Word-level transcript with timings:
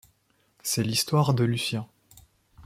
C’est 0.63 0.81
l’histoire 0.81 1.35
de 1.35 1.43
Lucien. 1.43 1.85